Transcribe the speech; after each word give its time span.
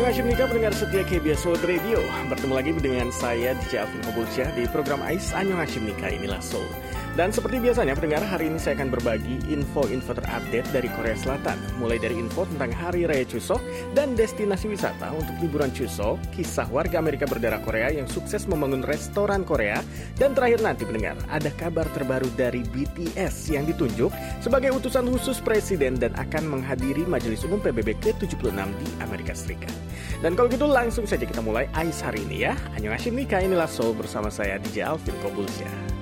Annyeonghaseyo 0.00 0.32
Nika 0.32 0.48
pendengar 0.48 0.72
setia 0.72 1.04
KBS 1.04 1.44
World 1.44 1.60
Radio. 1.68 2.00
Bertemu 2.32 2.56
lagi 2.56 2.72
dengan 2.72 3.12
saya 3.12 3.52
DJ 3.52 3.84
Alvin 3.84 4.00
Kobulsyah 4.08 4.48
di 4.56 4.64
program 4.72 5.04
AIS 5.04 5.28
Annyeonghaseyo 5.36 5.92
Nika 5.92 6.08
inilah 6.08 6.40
Seoul 6.40 6.89
dan 7.18 7.34
seperti 7.34 7.58
biasanya 7.58 7.98
pendengar, 7.98 8.22
hari 8.22 8.46
ini 8.46 8.58
saya 8.62 8.78
akan 8.78 8.94
berbagi 8.94 9.42
info-info 9.50 10.14
terupdate 10.14 10.68
dari 10.70 10.88
Korea 10.94 11.18
Selatan. 11.18 11.58
Mulai 11.82 11.98
dari 11.98 12.16
info 12.16 12.46
tentang 12.46 12.70
Hari 12.70 13.06
Raya 13.06 13.26
Chuseok 13.26 13.58
dan 13.98 14.14
destinasi 14.14 14.70
wisata 14.70 15.10
untuk 15.10 15.34
liburan 15.42 15.74
Chuseok, 15.74 16.20
kisah 16.30 16.70
warga 16.70 17.02
Amerika 17.02 17.26
berdarah 17.26 17.58
Korea 17.66 17.90
yang 17.90 18.06
sukses 18.06 18.46
membangun 18.46 18.86
restoran 18.86 19.42
Korea, 19.42 19.82
dan 20.16 20.38
terakhir 20.38 20.62
nanti 20.62 20.86
pendengar, 20.86 21.18
ada 21.26 21.50
kabar 21.58 21.84
terbaru 21.90 22.30
dari 22.38 22.62
BTS 22.62 23.52
yang 23.52 23.66
ditunjuk 23.66 24.14
sebagai 24.38 24.70
utusan 24.70 25.10
khusus 25.10 25.42
presiden 25.42 25.98
dan 25.98 26.14
akan 26.14 26.46
menghadiri 26.46 27.02
Majelis 27.04 27.42
Umum 27.42 27.58
PBB 27.58 27.98
ke-76 28.00 28.54
di 28.54 28.86
Amerika 29.02 29.34
Serikat. 29.34 29.74
Dan 30.20 30.36
kalau 30.36 30.52
gitu 30.52 30.68
langsung 30.68 31.08
saja 31.08 31.24
kita 31.24 31.40
mulai 31.40 31.66
AIS 31.72 32.04
hari 32.04 32.22
ini 32.28 32.44
ya. 32.44 32.52
Annyeonghaseyo 32.76 33.12
Nika, 33.16 33.40
inilah 33.40 33.68
Seoul 33.68 33.96
bersama 33.96 34.28
saya 34.28 34.60
DJ 34.60 34.84
Alvin 34.84 35.16
Kobulsyah. 35.24 35.99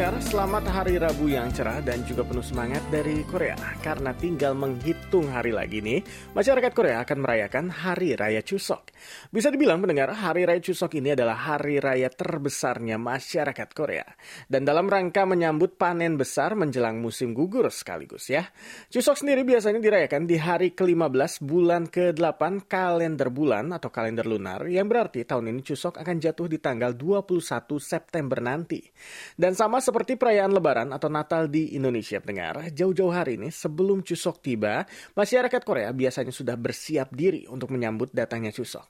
Pendengar, 0.00 0.24
selamat 0.32 0.64
hari 0.72 0.96
Rabu 0.96 1.28
yang 1.28 1.52
cerah 1.52 1.84
dan 1.84 2.00
juga 2.08 2.24
penuh 2.24 2.40
semangat 2.40 2.80
dari 2.88 3.20
Korea. 3.28 3.52
Karena 3.84 4.16
tinggal 4.16 4.56
menghitung 4.56 5.28
hari 5.28 5.52
lagi 5.52 5.84
nih, 5.84 6.00
masyarakat 6.32 6.72
Korea 6.72 7.04
akan 7.04 7.20
merayakan 7.20 7.68
Hari 7.68 8.16
Raya 8.16 8.40
Chuseok. 8.40 8.89
Bisa 9.30 9.50
dibilang 9.50 9.82
pendengar, 9.82 10.12
Hari 10.14 10.46
Raya 10.46 10.60
Chuseok 10.60 10.98
ini 10.98 11.14
adalah 11.14 11.36
hari 11.40 11.80
raya 11.80 12.12
terbesarnya 12.12 13.00
masyarakat 13.00 13.68
Korea. 13.72 14.06
Dan 14.46 14.68
dalam 14.68 14.86
rangka 14.86 15.24
menyambut 15.24 15.74
panen 15.80 16.14
besar 16.20 16.54
menjelang 16.58 17.00
musim 17.00 17.32
gugur 17.32 17.66
sekaligus 17.72 18.28
ya. 18.28 18.46
Chuseok 18.92 19.16
sendiri 19.22 19.42
biasanya 19.46 19.80
dirayakan 19.80 20.28
di 20.28 20.36
hari 20.36 20.76
ke-15 20.76 21.46
bulan 21.46 21.88
ke-8 21.88 22.68
kalender 22.68 23.32
bulan 23.32 23.72
atau 23.72 23.88
kalender 23.88 24.26
lunar, 24.28 24.66
yang 24.68 24.90
berarti 24.90 25.24
tahun 25.24 25.54
ini 25.54 25.60
Chuseok 25.64 25.96
akan 26.02 26.16
jatuh 26.18 26.46
di 26.50 26.58
tanggal 26.58 26.92
21 26.92 27.78
September 27.78 28.38
nanti. 28.42 28.82
Dan 29.38 29.56
sama 29.56 29.78
seperti 29.78 30.18
perayaan 30.18 30.52
Lebaran 30.52 30.90
atau 30.90 31.08
Natal 31.08 31.46
di 31.46 31.78
Indonesia, 31.78 32.18
pendengar, 32.18 32.68
jauh-jauh 32.74 33.14
hari 33.14 33.38
ini 33.38 33.48
sebelum 33.54 34.02
Chuseok 34.02 34.42
tiba, 34.42 34.82
masyarakat 35.14 35.62
Korea 35.62 35.94
biasanya 35.94 36.34
sudah 36.34 36.58
bersiap 36.58 37.14
diri 37.14 37.46
untuk 37.46 37.70
menyambut 37.70 38.10
datangnya 38.10 38.50
Chuseok. 38.50 38.89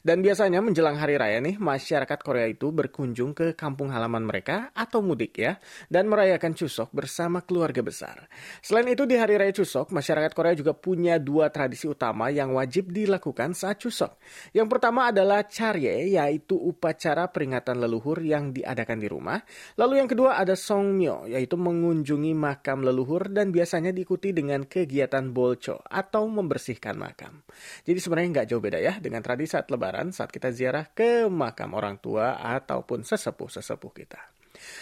Dan 0.00 0.22
biasanya 0.24 0.62
menjelang 0.62 0.96
hari 0.96 1.18
raya 1.18 1.38
nih, 1.42 1.60
masyarakat 1.60 2.18
Korea 2.22 2.48
itu 2.48 2.70
berkunjung 2.72 3.36
ke 3.36 3.52
kampung 3.52 3.92
halaman 3.92 4.24
mereka 4.24 4.72
atau 4.72 5.04
mudik 5.04 5.36
ya, 5.36 5.60
dan 5.92 6.08
merayakan 6.08 6.56
Chuseok 6.56 6.90
bersama 6.94 7.44
keluarga 7.44 7.84
besar. 7.84 8.30
Selain 8.64 8.88
itu 8.88 9.04
di 9.04 9.14
hari 9.20 9.36
raya 9.36 9.52
Chuseok, 9.52 9.92
masyarakat 9.92 10.32
Korea 10.32 10.54
juga 10.56 10.72
punya 10.72 11.20
dua 11.20 11.52
tradisi 11.52 11.84
utama 11.84 12.32
yang 12.32 12.56
wajib 12.56 12.90
dilakukan 12.94 13.52
saat 13.52 13.82
Chuseok. 13.82 14.16
Yang 14.56 14.68
pertama 14.72 15.12
adalah 15.12 15.44
Charye, 15.44 16.08
yaitu 16.08 16.56
upacara 16.56 17.28
peringatan 17.28 17.82
leluhur 17.82 18.22
yang 18.24 18.50
diadakan 18.54 18.98
di 18.98 19.08
rumah. 19.10 19.38
Lalu 19.76 20.00
yang 20.00 20.08
kedua 20.08 20.40
ada 20.40 20.56
Songmyo, 20.56 21.28
yaitu 21.28 21.60
mengunjungi 21.60 22.32
makam 22.32 22.80
leluhur 22.80 23.28
dan 23.28 23.52
biasanya 23.52 23.92
diikuti 23.92 24.32
dengan 24.32 24.64
kegiatan 24.64 25.30
bolcho 25.30 25.82
atau 25.84 26.24
membersihkan 26.26 26.96
makam. 26.96 27.44
Jadi 27.84 27.98
sebenarnya 28.00 28.28
nggak 28.40 28.46
jauh 28.48 28.62
beda 28.62 28.78
ya 28.78 28.96
dengan 29.02 29.20
tradisi 29.20 29.54
lebaran 29.68 30.10
saat 30.10 30.32
kita 30.32 30.50
ziarah 30.50 30.88
ke 30.90 31.28
makam 31.28 31.76
orang 31.76 32.00
tua 32.00 32.40
ataupun 32.40 33.04
sesepuh-sesepuh 33.04 33.92
kita. 33.92 34.37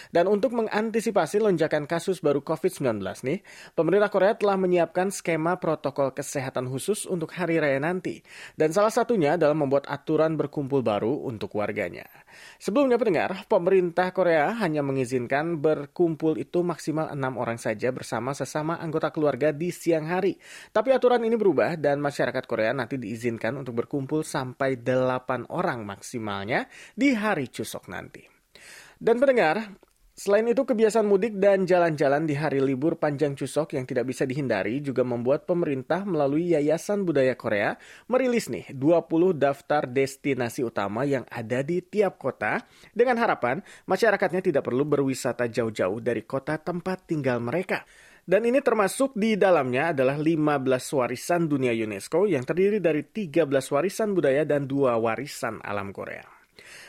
Dan 0.09 0.29
untuk 0.31 0.53
mengantisipasi 0.55 1.43
lonjakan 1.43 1.89
kasus 1.89 2.23
baru 2.23 2.41
COVID-19 2.41 3.01
nih, 3.03 3.39
pemerintah 3.73 4.09
Korea 4.11 4.33
telah 4.37 4.57
menyiapkan 4.59 5.11
skema 5.11 5.57
protokol 5.57 6.15
kesehatan 6.15 6.69
khusus 6.69 7.09
untuk 7.09 7.33
hari 7.35 7.59
raya 7.59 7.81
nanti. 7.81 8.21
Dan 8.53 8.71
salah 8.71 8.91
satunya 8.93 9.35
adalah 9.35 9.57
membuat 9.57 9.89
aturan 9.89 10.35
berkumpul 10.35 10.85
baru 10.85 11.27
untuk 11.27 11.57
warganya. 11.57 12.05
Sebelumnya 12.61 13.01
pendengar, 13.01 13.45
pemerintah 13.49 14.13
Korea 14.13 14.53
hanya 14.61 14.85
mengizinkan 14.85 15.57
berkumpul 15.57 16.37
itu 16.37 16.61
maksimal 16.61 17.09
enam 17.09 17.37
orang 17.41 17.57
saja 17.57 17.89
bersama 17.89 18.33
sesama 18.37 18.77
anggota 18.77 19.09
keluarga 19.09 19.49
di 19.49 19.73
siang 19.73 20.05
hari. 20.05 20.37
Tapi 20.69 20.93
aturan 20.93 21.25
ini 21.25 21.35
berubah 21.35 21.77
dan 21.77 21.97
masyarakat 21.97 22.43
Korea 22.45 22.71
nanti 22.73 23.01
diizinkan 23.01 23.57
untuk 23.57 23.83
berkumpul 23.83 24.21
sampai 24.21 24.79
delapan 24.81 25.45
orang 25.49 25.85
maksimalnya 25.85 26.69
di 26.93 27.13
hari 27.17 27.49
Chuseok 27.49 27.89
nanti. 27.89 28.36
Dan 28.97 29.21
pendengar, 29.21 29.77
Selain 30.17 30.49
itu, 30.49 30.65
kebiasaan 30.65 31.05
mudik 31.05 31.37
dan 31.37 31.69
jalan-jalan 31.69 32.25
di 32.25 32.33
hari 32.33 32.57
libur 32.57 32.97
panjang 32.97 33.37
Chuseok 33.37 33.77
yang 33.77 33.85
tidak 33.85 34.09
bisa 34.09 34.25
dihindari 34.25 34.81
juga 34.81 35.05
membuat 35.05 35.45
pemerintah 35.45 36.01
melalui 36.09 36.57
Yayasan 36.57 37.05
Budaya 37.05 37.37
Korea 37.37 37.77
merilis 38.09 38.49
nih 38.49 38.65
20 38.73 39.37
daftar 39.37 39.85
destinasi 39.85 40.65
utama 40.65 41.05
yang 41.05 41.21
ada 41.29 41.61
di 41.61 41.85
tiap 41.85 42.17
kota 42.17 42.65
dengan 42.97 43.21
harapan 43.21 43.61
masyarakatnya 43.85 44.41
tidak 44.41 44.65
perlu 44.65 44.89
berwisata 44.89 45.45
jauh-jauh 45.45 46.01
dari 46.01 46.25
kota 46.25 46.57
tempat 46.57 47.05
tinggal 47.05 47.37
mereka. 47.37 47.85
Dan 48.25 48.41
ini 48.41 48.57
termasuk 48.65 49.13
di 49.13 49.37
dalamnya 49.37 49.93
adalah 49.93 50.17
15 50.17 50.65
warisan 50.97 51.45
dunia 51.45 51.77
UNESCO 51.77 52.25
yang 52.25 52.41
terdiri 52.41 52.81
dari 52.81 53.05
13 53.05 53.45
warisan 53.53 54.17
budaya 54.17 54.49
dan 54.49 54.65
dua 54.65 54.97
warisan 54.97 55.61
alam 55.61 55.93
Korea. 55.93 56.36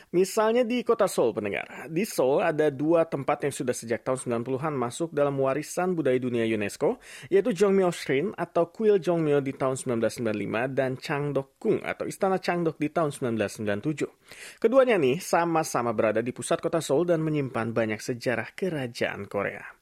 Misalnya 0.09 0.65
di 0.65 0.81
kota 0.81 1.05
Seoul, 1.05 1.37
pendengar. 1.37 1.85
Di 1.85 2.01
Seoul 2.01 2.41
ada 2.41 2.73
dua 2.73 3.05
tempat 3.05 3.45
yang 3.45 3.53
sudah 3.53 3.77
sejak 3.77 4.01
tahun 4.01 4.41
90-an 4.41 4.73
masuk 4.73 5.13
dalam 5.13 5.37
warisan 5.37 5.93
budaya 5.93 6.17
dunia 6.17 6.49
UNESCO, 6.49 6.97
yaitu 7.29 7.53
Jongmyo 7.53 7.93
Shrine 7.93 8.33
atau 8.33 8.73
Kuil 8.73 8.97
Jongmyo 8.97 9.37
di 9.45 9.53
tahun 9.53 9.77
1995 9.77 10.73
dan 10.73 10.97
Changdok-kung 10.97 11.85
atau 11.85 12.09
Istana 12.09 12.41
Changdok 12.41 12.81
di 12.81 12.89
tahun 12.89 13.13
1997. 13.13 14.57
Keduanya 14.57 14.97
nih 14.97 15.21
sama-sama 15.21 15.93
berada 15.93 16.25
di 16.25 16.33
pusat 16.33 16.57
kota 16.57 16.81
Seoul 16.81 17.05
dan 17.05 17.21
menyimpan 17.21 17.69
banyak 17.69 18.01
sejarah 18.01 18.57
kerajaan 18.57 19.29
Korea. 19.29 19.78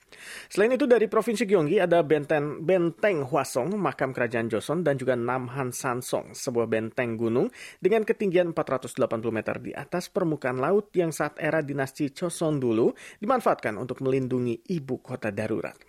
Selain 0.47 0.71
itu 0.71 0.87
dari 0.87 1.11
Provinsi 1.11 1.43
Gyeonggi 1.43 1.83
ada 1.83 1.99
benteng, 2.03 2.63
benteng 2.63 3.27
Hwasong, 3.27 3.75
makam 3.75 4.15
kerajaan 4.15 4.47
Joseon, 4.47 4.83
dan 4.83 4.95
juga 4.95 5.19
Namhan 5.19 5.75
Sansong, 5.75 6.31
sebuah 6.31 6.67
benteng 6.67 7.19
gunung 7.19 7.51
dengan 7.79 8.07
ketinggian 8.07 8.55
480 8.55 8.99
meter 9.31 9.55
di 9.59 9.71
atas 9.75 10.07
permukaan 10.07 10.59
laut 10.59 10.91
yang 10.95 11.11
saat 11.11 11.35
era 11.39 11.59
dinasti 11.59 12.11
Joseon 12.11 12.59
dulu 12.59 12.95
dimanfaatkan 13.19 13.75
untuk 13.75 14.03
melindungi 14.03 14.63
ibu 14.71 14.99
kota 15.03 15.31
darurat. 15.31 15.86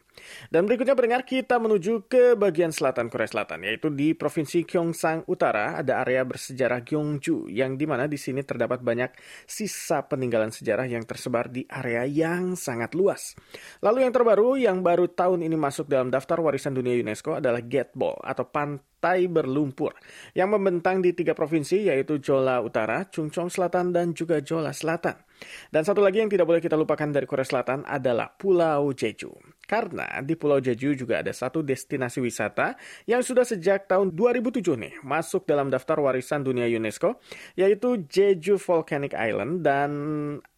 Dan 0.48 0.64
berikutnya 0.64 0.96
pendengar 0.96 1.22
kita 1.28 1.60
menuju 1.60 2.08
ke 2.08 2.34
bagian 2.34 2.72
selatan 2.72 3.12
Korea 3.12 3.28
Selatan 3.28 3.64
yaitu 3.64 3.92
di 3.92 4.16
Provinsi 4.16 4.64
Gyeongsang 4.64 5.28
Utara 5.28 5.78
ada 5.80 6.00
area 6.00 6.24
bersejarah 6.24 6.80
Gyeongju 6.82 7.52
yang 7.52 7.76
di 7.76 7.84
mana 7.84 8.08
di 8.08 8.16
sini 8.16 8.40
terdapat 8.42 8.80
banyak 8.80 9.12
sisa 9.44 10.04
peninggalan 10.06 10.50
sejarah 10.50 10.88
yang 10.88 11.04
tersebar 11.04 11.52
di 11.52 11.66
area 11.68 12.08
yang 12.08 12.56
sangat 12.56 12.96
luas. 12.96 13.36
Lalu 13.84 14.08
yang 14.08 14.12
terbaru 14.14 14.48
yang 14.58 14.78
baru 14.80 15.10
tahun 15.12 15.44
ini 15.44 15.56
masuk 15.58 15.86
dalam 15.90 16.08
daftar 16.08 16.40
warisan 16.40 16.72
dunia 16.72 16.96
UNESCO 16.98 17.38
adalah 17.38 17.60
Gateball 17.60 18.18
atau 18.24 18.48
pantai 18.48 19.28
berlumpur 19.28 19.94
yang 20.32 20.50
membentang 20.50 21.04
di 21.04 21.12
tiga 21.12 21.36
provinsi 21.36 21.92
yaitu 21.92 22.18
Jola 22.18 22.64
Utara, 22.64 23.06
Chungcheong 23.06 23.52
Selatan 23.52 23.92
dan 23.92 24.16
juga 24.16 24.40
Jola 24.40 24.72
Selatan. 24.72 25.27
Dan 25.68 25.82
satu 25.84 26.00
lagi 26.00 26.22
yang 26.22 26.30
tidak 26.30 26.48
boleh 26.48 26.62
kita 26.62 26.74
lupakan 26.74 27.08
dari 27.08 27.26
Korea 27.28 27.46
Selatan 27.46 27.84
adalah 27.84 28.32
Pulau 28.34 28.90
Jeju. 28.92 29.30
Karena 29.68 30.24
di 30.24 30.32
Pulau 30.32 30.58
Jeju 30.64 30.96
juga 30.96 31.20
ada 31.20 31.30
satu 31.30 31.60
destinasi 31.60 32.24
wisata 32.24 32.74
yang 33.04 33.20
sudah 33.20 33.44
sejak 33.44 33.84
tahun 33.84 34.16
2007 34.16 34.64
nih 34.80 34.94
masuk 35.04 35.44
dalam 35.44 35.68
daftar 35.68 36.00
warisan 36.00 36.40
dunia 36.40 36.64
UNESCO, 36.64 37.20
yaitu 37.52 38.00
Jeju 38.08 38.56
Volcanic 38.56 39.12
Island 39.12 39.60
dan 39.60 39.90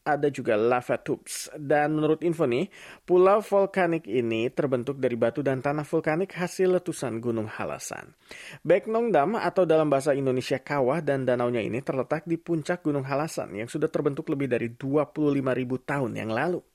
ada 0.05 0.29
juga 0.33 0.57
lava 0.57 0.97
tubes. 1.01 1.53
Dan 1.57 1.99
menurut 1.99 2.25
info 2.25 2.49
nih, 2.49 2.71
pulau 3.05 3.45
vulkanik 3.45 4.09
ini 4.09 4.49
terbentuk 4.49 4.97
dari 4.97 5.17
batu 5.19 5.45
dan 5.45 5.61
tanah 5.61 5.85
vulkanik 5.85 6.33
hasil 6.37 6.81
letusan 6.81 7.21
Gunung 7.21 7.51
Halasan. 7.51 8.17
Baeknong 8.65 9.13
Dam 9.13 9.37
atau 9.37 9.69
dalam 9.69 9.93
bahasa 9.93 10.17
Indonesia 10.17 10.57
kawah 10.63 11.05
dan 11.05 11.29
danaunya 11.29 11.61
ini 11.61 11.85
terletak 11.85 12.25
di 12.25 12.41
puncak 12.41 12.87
Gunung 12.87 13.05
Halasan 13.05 13.53
yang 13.57 13.69
sudah 13.69 13.91
terbentuk 13.93 14.29
lebih 14.33 14.49
dari 14.49 14.73
25.000 14.73 15.45
tahun 15.85 16.13
yang 16.17 16.33
lalu. 16.33 16.70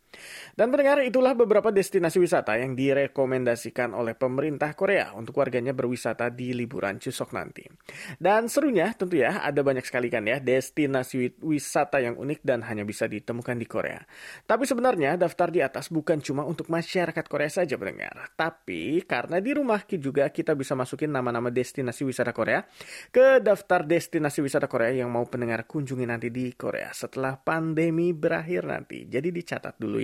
Dan 0.55 0.71
pendengar, 0.71 1.03
itulah 1.03 1.35
beberapa 1.35 1.69
destinasi 1.69 2.17
wisata 2.21 2.55
yang 2.55 2.73
direkomendasikan 2.73 3.91
oleh 3.91 4.15
pemerintah 4.15 4.71
Korea 4.73 5.11
untuk 5.13 5.37
warganya 5.39 5.75
berwisata 5.75 6.31
di 6.31 6.55
liburan 6.55 6.97
Chuseok 6.97 7.31
nanti. 7.35 7.67
Dan 8.15 8.47
serunya 8.47 8.91
tentu 8.95 9.19
ya, 9.19 9.43
ada 9.43 9.61
banyak 9.61 9.83
sekali 9.83 10.07
kan 10.07 10.23
ya 10.23 10.39
destinasi 10.39 11.41
wisata 11.43 11.99
yang 11.99 12.15
unik 12.15 12.39
dan 12.45 12.63
hanya 12.63 12.87
bisa 12.87 13.09
ditemukan 13.09 13.57
di 13.59 13.67
Korea. 13.67 13.99
Tapi 14.47 14.63
sebenarnya 14.63 15.19
daftar 15.19 15.51
di 15.51 15.59
atas 15.59 15.91
bukan 15.91 16.21
cuma 16.23 16.47
untuk 16.47 16.71
masyarakat 16.71 17.25
Korea 17.27 17.51
saja 17.51 17.75
pendengar. 17.75 18.31
Tapi 18.37 19.03
karena 19.03 19.41
di 19.41 19.51
rumah 19.51 19.81
juga 19.85 20.29
kita 20.29 20.53
bisa 20.53 20.77
masukin 20.77 21.11
nama-nama 21.11 21.49
destinasi 21.49 22.05
wisata 22.05 22.31
Korea 22.35 22.63
ke 23.09 23.41
daftar 23.41 23.83
destinasi 23.83 24.39
wisata 24.43 24.69
Korea 24.69 25.03
yang 25.03 25.09
mau 25.11 25.25
pendengar 25.25 25.65
kunjungi 25.65 26.05
nanti 26.05 26.29
di 26.29 26.53
Korea 26.53 26.93
setelah 26.93 27.39
pandemi 27.39 28.11
berakhir 28.11 28.67
nanti. 28.67 29.07
Jadi 29.09 29.29
dicatat 29.33 29.75
dulu 29.79 30.01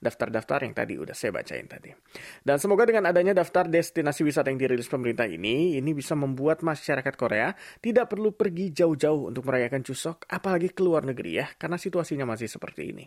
daftar-daftar 0.00 0.64
yang 0.64 0.74
tadi 0.74 0.94
udah 0.96 1.12
saya 1.12 1.34
bacain 1.34 1.68
tadi. 1.68 1.92
Dan 2.40 2.56
semoga 2.56 2.88
dengan 2.88 3.10
adanya 3.10 3.36
daftar 3.36 3.68
destinasi 3.68 4.24
wisata 4.24 4.48
yang 4.48 4.60
dirilis 4.60 4.88
pemerintah 4.88 5.28
ini, 5.28 5.76
ini 5.76 5.90
bisa 5.92 6.16
membuat 6.16 6.64
masyarakat 6.64 7.14
Korea 7.18 7.52
tidak 7.82 8.08
perlu 8.08 8.32
pergi 8.32 8.72
jauh-jauh 8.72 9.28
untuk 9.28 9.44
merayakan 9.44 9.84
Chuseok, 9.84 10.30
apalagi 10.30 10.72
ke 10.72 10.80
luar 10.80 11.04
negeri 11.04 11.42
ya, 11.42 11.46
karena 11.58 11.76
situasinya 11.76 12.24
masih 12.24 12.48
seperti 12.48 12.94
ini. 12.94 13.04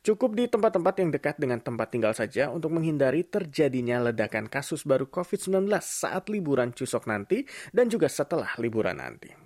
Cukup 0.00 0.34
di 0.34 0.50
tempat-tempat 0.50 0.94
yang 0.98 1.10
dekat 1.14 1.36
dengan 1.38 1.60
tempat 1.60 1.92
tinggal 1.92 2.16
saja 2.16 2.50
untuk 2.50 2.74
menghindari 2.74 3.22
terjadinya 3.28 4.10
ledakan 4.10 4.48
kasus 4.48 4.82
baru 4.82 5.06
COVID-19 5.06 5.68
saat 5.84 6.26
liburan 6.32 6.72
Chuseok 6.72 7.04
nanti 7.06 7.44
dan 7.70 7.92
juga 7.92 8.08
setelah 8.08 8.50
liburan 8.58 8.96
nanti. 8.96 9.43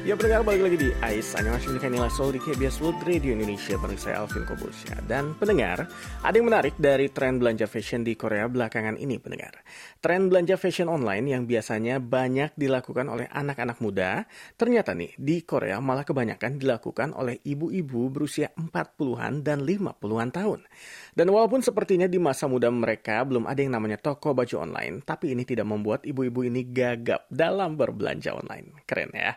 Ya 0.00 0.16
pendengar 0.16 0.48
balik 0.48 0.64
lagi 0.64 0.78
di 0.80 0.90
AIS. 1.04 1.36
Animasi 1.36 1.76
Nila 1.76 2.08
Soul 2.08 2.32
di 2.32 2.40
KBS 2.40 2.80
World 2.80 3.04
Radio 3.04 3.36
Indonesia 3.36 3.76
bareng 3.76 4.00
saya 4.00 4.24
Alvin 4.24 4.48
Kobusya 4.48 4.96
Dan 5.04 5.36
pendengar, 5.36 5.92
ada 6.24 6.32
yang 6.32 6.48
menarik 6.48 6.72
dari 6.80 7.12
tren 7.12 7.36
belanja 7.36 7.68
fashion 7.68 8.00
di 8.00 8.16
Korea 8.16 8.48
belakangan 8.48 8.96
ini 8.96 9.20
pendengar. 9.20 9.60
Tren 10.00 10.32
belanja 10.32 10.56
fashion 10.56 10.88
online 10.88 11.28
yang 11.28 11.44
biasanya 11.44 12.00
banyak 12.00 12.56
dilakukan 12.56 13.12
oleh 13.12 13.28
anak-anak 13.28 13.76
muda 13.84 14.24
Ternyata 14.56 14.96
nih, 14.96 15.12
di 15.20 15.44
Korea 15.44 15.76
malah 15.84 16.08
kebanyakan 16.08 16.56
dilakukan 16.56 17.12
oleh 17.12 17.36
ibu-ibu 17.44 18.08
berusia 18.08 18.56
40-an 18.56 19.44
dan 19.44 19.68
50-an 19.68 20.32
tahun. 20.32 20.64
Dan 21.12 21.28
walaupun 21.28 21.60
sepertinya 21.60 22.08
di 22.08 22.16
masa 22.16 22.48
muda 22.48 22.72
mereka 22.72 23.20
belum 23.28 23.44
ada 23.44 23.60
yang 23.60 23.74
namanya 23.74 23.98
toko 23.98 24.30
baju 24.30 24.62
online 24.62 25.02
Tapi 25.02 25.34
ini 25.34 25.42
tidak 25.42 25.66
membuat 25.66 26.06
ibu-ibu 26.06 26.46
ini 26.46 26.62
gagap 26.70 27.26
dalam 27.28 27.74
berbelanja 27.74 28.32
online. 28.32 28.86
Keren 28.88 29.12
ya 29.12 29.36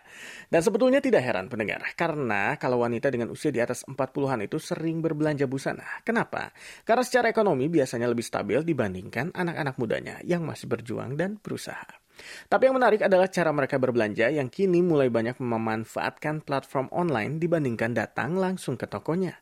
dan 0.54 0.62
sebetulnya 0.62 1.02
tidak 1.02 1.26
heran 1.26 1.50
pendengar, 1.50 1.82
karena 1.98 2.62
kalau 2.62 2.86
wanita 2.86 3.10
dengan 3.10 3.34
usia 3.34 3.50
di 3.50 3.58
atas 3.58 3.82
40-an 3.90 4.46
itu 4.46 4.62
sering 4.62 5.02
berbelanja 5.02 5.50
busana. 5.50 6.06
Kenapa? 6.06 6.54
Karena 6.86 7.02
secara 7.02 7.34
ekonomi 7.34 7.74
biasanya 7.74 8.06
lebih 8.06 8.22
stabil 8.22 8.62
dibandingkan 8.62 9.34
anak-anak 9.34 9.82
mudanya 9.82 10.22
yang 10.22 10.46
masih 10.46 10.70
berjuang 10.70 11.18
dan 11.18 11.42
berusaha. 11.42 12.03
Tapi 12.48 12.70
yang 12.70 12.78
menarik 12.78 13.02
adalah 13.06 13.28
cara 13.28 13.50
mereka 13.50 13.82
berbelanja 13.82 14.30
yang 14.30 14.48
kini 14.48 14.80
mulai 14.86 15.10
banyak 15.10 15.38
memanfaatkan 15.42 16.46
platform 16.46 16.88
online 16.94 17.42
dibandingkan 17.42 17.94
datang 17.98 18.38
langsung 18.38 18.78
ke 18.78 18.86
tokonya. 18.86 19.38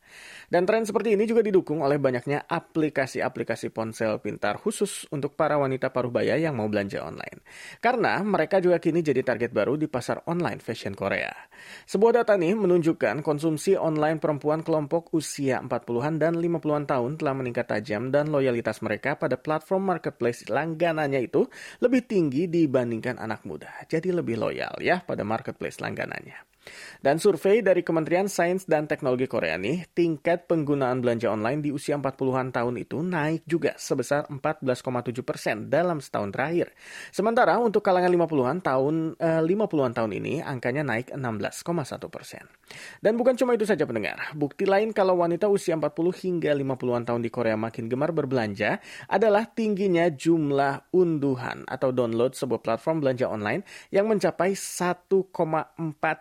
Dan 0.51 0.67
tren 0.67 0.83
seperti 0.83 1.15
ini 1.15 1.23
juga 1.23 1.39
didukung 1.39 1.79
oleh 1.79 1.95
banyaknya 1.95 2.43
aplikasi-aplikasi 2.43 3.71
ponsel 3.71 4.19
pintar 4.19 4.59
khusus 4.59 5.07
untuk 5.07 5.39
para 5.39 5.55
wanita 5.55 5.95
paruh 5.95 6.11
baya 6.11 6.35
yang 6.35 6.59
mau 6.59 6.67
belanja 6.67 6.99
online. 6.99 7.39
Karena 7.79 8.19
mereka 8.19 8.59
juga 8.59 8.75
kini 8.79 8.99
jadi 8.99 9.23
target 9.23 9.55
baru 9.55 9.79
di 9.79 9.87
pasar 9.87 10.27
online 10.27 10.59
fashion 10.59 10.91
Korea. 10.91 11.31
Sebuah 11.87 12.23
data 12.23 12.35
nih 12.35 12.57
menunjukkan 12.57 13.23
konsumsi 13.23 13.79
online 13.79 14.19
perempuan 14.19 14.65
kelompok 14.65 15.13
usia 15.15 15.63
40-an 15.63 16.19
dan 16.19 16.33
50-an 16.35 16.85
tahun 16.89 17.11
telah 17.15 17.33
meningkat 17.37 17.71
tajam 17.71 18.11
dan 18.11 18.27
loyalitas 18.27 18.83
mereka 18.83 19.15
pada 19.15 19.39
platform 19.39 19.87
marketplace 19.87 20.51
langganannya 20.51 21.31
itu 21.31 21.47
lebih 21.79 22.03
tinggi 22.03 22.51
dibandingkan 22.67 23.17
anak 23.17 23.47
muda. 23.47 23.71
Jadi 23.87 24.13
lebih 24.13 24.37
loyal 24.37 24.77
ya 24.83 25.01
pada 25.01 25.25
marketplace 25.25 25.81
langganannya. 25.81 26.50
Dan 27.01 27.17
survei 27.17 27.65
dari 27.65 27.81
Kementerian 27.81 28.29
Sains 28.29 28.69
dan 28.69 28.85
Teknologi 28.85 29.25
Korea 29.25 29.57
nih, 29.57 29.89
tingkat 29.97 30.45
penggunaan 30.45 31.01
belanja 31.01 31.33
online 31.33 31.65
di 31.65 31.73
usia 31.73 31.97
40-an 31.97 32.53
tahun 32.53 32.77
itu 32.77 33.01
naik 33.01 33.41
juga 33.49 33.73
sebesar 33.73 34.29
14,7 34.29 35.25
persen 35.25 35.65
dalam 35.73 35.97
setahun 35.97 36.29
terakhir. 36.29 36.69
Sementara 37.09 37.57
untuk 37.57 37.81
kalangan 37.81 38.13
50-an 38.13 38.57
tahun 38.61 38.95
eh, 39.17 39.41
50-an 39.41 39.93
tahun 39.97 40.11
ini 40.21 40.33
angkanya 40.45 40.85
naik 40.85 41.09
16,1 41.17 42.05
persen. 42.13 42.45
Dan 43.01 43.17
bukan 43.17 43.33
cuma 43.33 43.57
itu 43.57 43.65
saja 43.65 43.83
pendengar. 43.83 44.31
Bukti 44.37 44.69
lain 44.69 44.93
kalau 44.93 45.19
wanita 45.19 45.49
usia 45.49 45.73
40 45.73 45.91
hingga 46.21 46.53
50-an 46.53 47.03
tahun 47.09 47.21
di 47.25 47.33
Korea 47.33 47.57
makin 47.57 47.89
gemar 47.89 48.13
berbelanja 48.13 48.77
adalah 49.09 49.49
tingginya 49.49 50.07
jumlah 50.07 50.93
unduhan 50.93 51.65
atau 51.65 51.89
download 51.89 52.37
sebuah 52.37 52.61
platform 52.61 53.01
belanja 53.01 53.25
online 53.25 53.65
yang 53.89 54.05
mencapai 54.05 54.53
1,4 54.53 55.33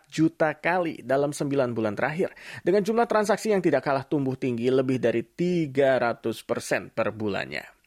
juta 0.09 0.30
juta 0.31 0.55
kali 0.55 1.03
dalam 1.03 1.35
9 1.35 1.75
bulan 1.75 1.99
terakhir. 1.99 2.31
Dengan 2.63 2.87
jumlah 2.87 3.11
transaksi 3.11 3.51
yang 3.51 3.59
tidak 3.59 3.83
kalah 3.83 4.07
tumbuh 4.07 4.39
tinggi 4.39 4.71
lebih 4.71 5.03
dari 5.03 5.27
300% 5.27 6.95
per 6.95 7.11
bulannya. 7.11 7.80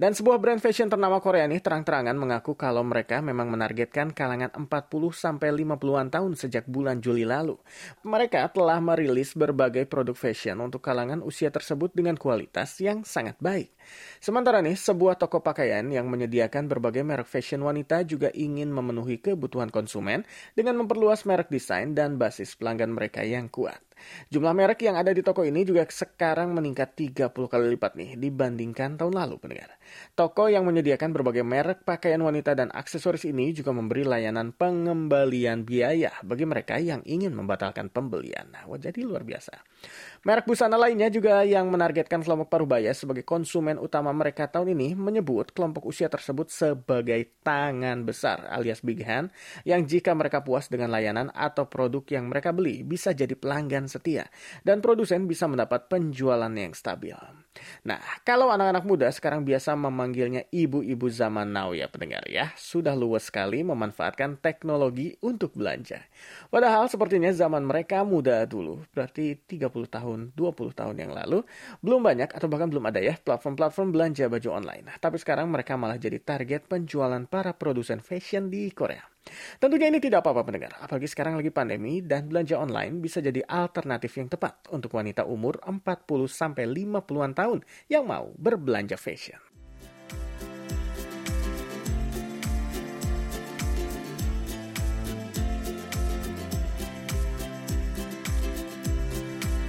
Dan 0.00 0.16
sebuah 0.16 0.40
brand 0.40 0.56
fashion 0.56 0.88
ternama 0.88 1.20
Korea 1.20 1.44
ini 1.44 1.60
terang-terangan 1.60 2.16
mengaku 2.16 2.56
kalau 2.56 2.80
mereka 2.80 3.20
memang 3.20 3.52
menargetkan 3.52 4.16
kalangan 4.16 4.48
40 4.48 4.72
sampai 5.12 5.52
50-an 5.52 6.08
tahun 6.08 6.40
sejak 6.40 6.64
bulan 6.64 7.04
Juli 7.04 7.28
lalu. 7.28 7.60
Mereka 8.00 8.48
telah 8.56 8.80
merilis 8.80 9.36
berbagai 9.36 9.84
produk 9.84 10.16
fashion 10.16 10.56
untuk 10.64 10.80
kalangan 10.80 11.20
usia 11.20 11.52
tersebut 11.52 11.92
dengan 11.92 12.16
kualitas 12.16 12.80
yang 12.80 13.04
sangat 13.04 13.36
baik. 13.44 13.76
Sementara 14.24 14.64
nih, 14.64 14.72
sebuah 14.72 15.20
toko 15.20 15.44
pakaian 15.44 15.84
yang 15.92 16.08
menyediakan 16.08 16.64
berbagai 16.64 17.04
merek 17.04 17.28
fashion 17.28 17.60
wanita 17.60 18.00
juga 18.08 18.32
ingin 18.32 18.72
memenuhi 18.72 19.20
kebutuhan 19.20 19.68
konsumen 19.68 20.24
dengan 20.56 20.80
memperluas 20.80 21.28
merek 21.28 21.52
desain 21.52 21.92
dan 21.92 22.16
basis 22.16 22.56
pelanggan 22.56 22.96
mereka 22.96 23.20
yang 23.20 23.52
kuat. 23.52 23.89
Jumlah 24.28 24.54
merek 24.54 24.84
yang 24.84 24.96
ada 24.96 25.10
di 25.10 25.20
toko 25.24 25.42
ini 25.42 25.64
juga 25.64 25.86
sekarang 25.88 26.52
meningkat 26.54 26.94
30 26.96 27.32
kali 27.32 27.66
lipat 27.76 27.96
nih 27.96 28.10
dibandingkan 28.16 29.00
tahun 29.00 29.14
lalu 29.16 29.36
pendengar. 29.40 29.76
Toko 30.14 30.46
yang 30.46 30.64
menyediakan 30.68 31.10
berbagai 31.10 31.42
merek 31.42 31.82
pakaian 31.82 32.22
wanita 32.22 32.54
dan 32.54 32.68
aksesoris 32.70 33.26
ini 33.26 33.50
juga 33.50 33.74
memberi 33.74 34.06
layanan 34.06 34.54
pengembalian 34.54 35.66
biaya 35.66 36.14
bagi 36.22 36.46
mereka 36.46 36.78
yang 36.78 37.02
ingin 37.02 37.34
membatalkan 37.34 37.90
pembelian. 37.90 38.52
Wah, 38.68 38.78
jadi 38.78 39.02
luar 39.02 39.26
biasa. 39.26 39.54
Merek 40.20 40.44
busana 40.44 40.76
lainnya 40.76 41.08
juga 41.08 41.40
yang 41.42 41.72
menargetkan 41.72 42.20
kelompok 42.20 42.52
parubaya 42.52 42.92
sebagai 42.92 43.24
konsumen 43.24 43.80
utama 43.80 44.12
mereka 44.12 44.46
tahun 44.46 44.76
ini 44.76 44.92
menyebut 44.92 45.50
kelompok 45.56 45.88
usia 45.88 46.12
tersebut 46.12 46.52
sebagai 46.52 47.40
tangan 47.42 48.04
besar 48.04 48.46
alias 48.52 48.84
big 48.84 49.00
hand 49.00 49.32
yang 49.64 49.88
jika 49.88 50.12
mereka 50.12 50.44
puas 50.44 50.68
dengan 50.68 50.92
layanan 50.92 51.32
atau 51.32 51.66
produk 51.66 52.04
yang 52.12 52.28
mereka 52.28 52.52
beli 52.54 52.84
bisa 52.84 53.10
jadi 53.16 53.32
pelanggan 53.32 53.89
setia 53.90 54.30
dan 54.62 54.78
produsen 54.78 55.26
bisa 55.26 55.50
mendapat 55.50 55.90
penjualan 55.90 56.48
yang 56.54 56.70
stabil. 56.70 57.18
Nah, 57.82 57.98
kalau 58.22 58.54
anak-anak 58.54 58.86
muda 58.86 59.08
sekarang 59.10 59.42
biasa 59.42 59.74
memanggilnya 59.74 60.46
ibu-ibu 60.54 61.10
zaman 61.10 61.50
now 61.50 61.74
ya 61.74 61.90
pendengar 61.90 62.22
ya, 62.30 62.54
sudah 62.54 62.94
luas 62.94 63.26
sekali 63.26 63.66
memanfaatkan 63.66 64.38
teknologi 64.38 65.18
untuk 65.18 65.58
belanja. 65.58 65.98
Padahal 66.46 66.86
sepertinya 66.86 67.34
zaman 67.34 67.66
mereka 67.66 68.06
muda 68.06 68.46
dulu, 68.46 68.86
berarti 68.94 69.34
30 69.34 69.66
tahun, 69.90 70.18
20 70.38 70.78
tahun 70.78 70.96
yang 71.02 71.10
lalu, 71.10 71.42
belum 71.82 72.00
banyak 72.06 72.30
atau 72.30 72.46
bahkan 72.46 72.70
belum 72.70 72.86
ada 72.86 73.02
ya 73.02 73.18
platform-platform 73.18 73.88
belanja 73.90 74.30
baju 74.30 74.48
online. 74.54 74.86
Tapi 75.02 75.18
sekarang 75.18 75.50
mereka 75.50 75.74
malah 75.74 75.98
jadi 75.98 76.22
target 76.22 76.70
penjualan 76.70 77.26
para 77.26 77.50
produsen 77.58 77.98
fashion 77.98 78.46
di 78.46 78.70
Korea. 78.70 79.09
Tentunya 79.60 79.92
ini 79.92 80.00
tidak 80.00 80.24
apa-apa 80.24 80.48
pendengar, 80.48 80.72
apalagi 80.80 81.04
sekarang 81.04 81.36
lagi 81.36 81.52
pandemi 81.52 82.00
dan 82.00 82.26
belanja 82.26 82.56
online 82.56 83.04
bisa 83.04 83.20
jadi 83.20 83.44
alternatif 83.44 84.16
yang 84.16 84.32
tepat 84.32 84.64
untuk 84.72 84.96
wanita 84.96 85.28
umur 85.28 85.60
40-50an 85.68 87.32
tahun 87.36 87.58
yang 87.92 88.08
mau 88.08 88.32
berbelanja 88.40 88.96
fashion. 88.96 89.49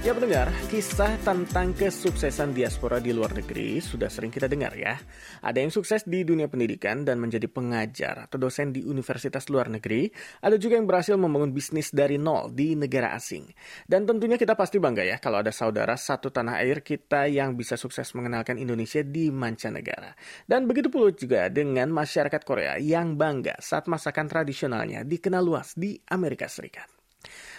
Ya 0.02 0.10
pendengar, 0.10 0.50
kisah 0.66 1.14
tentang 1.22 1.70
kesuksesan 1.78 2.58
diaspora 2.58 2.98
di 2.98 3.14
luar 3.14 3.38
negeri 3.38 3.78
sudah 3.78 4.10
sering 4.10 4.34
kita 4.34 4.50
dengar 4.50 4.74
ya. 4.74 4.98
Ada 5.46 5.62
yang 5.62 5.70
sukses 5.70 6.02
di 6.02 6.26
dunia 6.26 6.50
pendidikan 6.50 7.06
dan 7.06 7.22
menjadi 7.22 7.46
pengajar 7.46 8.26
atau 8.26 8.34
dosen 8.34 8.74
di 8.74 8.82
universitas 8.82 9.46
luar 9.46 9.70
negeri. 9.70 10.10
Ada 10.42 10.58
juga 10.58 10.74
yang 10.74 10.90
berhasil 10.90 11.14
membangun 11.14 11.54
bisnis 11.54 11.94
dari 11.94 12.18
nol 12.18 12.50
di 12.50 12.74
negara 12.74 13.14
asing. 13.14 13.46
Dan 13.86 14.02
tentunya 14.02 14.34
kita 14.34 14.58
pasti 14.58 14.82
bangga 14.82 15.06
ya 15.06 15.22
kalau 15.22 15.38
ada 15.38 15.54
saudara 15.54 15.94
satu 15.94 16.34
tanah 16.34 16.58
air 16.66 16.82
kita 16.82 17.30
yang 17.30 17.54
bisa 17.54 17.78
sukses 17.78 18.10
mengenalkan 18.18 18.58
Indonesia 18.58 19.06
di 19.06 19.30
mancanegara. 19.30 20.18
Dan 20.42 20.66
begitu 20.66 20.90
pula 20.90 21.14
juga 21.14 21.46
dengan 21.46 21.94
masyarakat 21.94 22.42
Korea 22.42 22.74
yang 22.74 23.14
bangga 23.14 23.54
saat 23.62 23.86
masakan 23.86 24.26
tradisionalnya 24.26 25.06
dikenal 25.06 25.46
luas 25.46 25.78
di 25.78 25.94
Amerika 26.10 26.50
Serikat. 26.50 27.01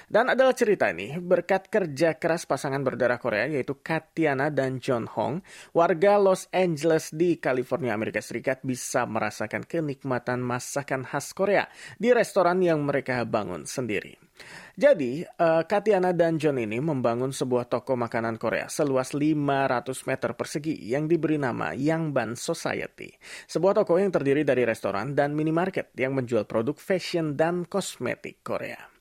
Dan 0.08 0.32
adalah 0.32 0.56
cerita 0.56 0.92
ini 0.92 1.16
berkat 1.20 1.72
kerja 1.72 2.16
keras 2.18 2.44
pasangan 2.44 2.84
berdarah 2.84 3.20
Korea 3.20 3.48
yaitu 3.48 3.80
Katiana 3.80 4.52
dan 4.52 4.80
John 4.84 5.08
Hong, 5.08 5.44
warga 5.72 6.20
Los 6.20 6.48
Angeles 6.52 7.12
di 7.14 7.40
California, 7.40 7.96
Amerika 7.96 8.20
Serikat 8.20 8.64
bisa 8.64 9.08
merasakan 9.08 9.64
kenikmatan 9.68 10.44
masakan 10.44 11.08
khas 11.08 11.32
Korea 11.32 11.68
di 11.96 12.12
restoran 12.12 12.60
yang 12.60 12.84
mereka 12.84 13.24
bangun 13.24 13.64
sendiri. 13.64 14.24
Jadi, 14.74 15.22
uh, 15.22 15.62
Katiana 15.70 16.18
dan 16.18 16.42
John 16.42 16.58
ini 16.58 16.82
membangun 16.82 17.30
sebuah 17.30 17.70
toko 17.70 17.94
makanan 17.94 18.42
Korea 18.42 18.66
seluas 18.66 19.14
500 19.14 20.10
meter 20.10 20.34
persegi 20.34 20.74
yang 20.90 21.06
diberi 21.06 21.38
nama 21.38 21.78
Yangban 21.78 22.34
Society. 22.34 23.14
Sebuah 23.46 23.78
toko 23.78 24.02
yang 24.02 24.10
terdiri 24.10 24.42
dari 24.42 24.66
restoran 24.66 25.14
dan 25.14 25.38
minimarket 25.38 25.94
yang 25.94 26.18
menjual 26.18 26.50
produk 26.50 26.74
fashion 26.82 27.38
dan 27.38 27.70
kosmetik 27.70 28.42
Korea. 28.42 28.93